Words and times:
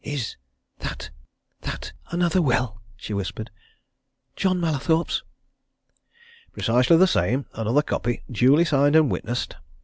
"Is 0.03 0.35
that 0.79 1.11
that 1.61 1.93
another 2.09 2.41
will?" 2.41 2.81
she 2.95 3.13
whispered. 3.13 3.51
"John 4.35 4.59
Mallathorpe's?" 4.59 5.21
"Precisely 6.51 6.97
the 6.97 7.05
same 7.05 7.45
another 7.53 7.83
copy 7.83 8.23
duly 8.27 8.65
signed 8.65 8.95
and 8.95 9.11
witnessed!" 9.11 9.57